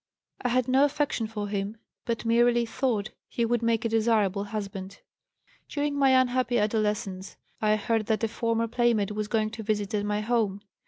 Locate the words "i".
0.41-0.47, 7.61-7.75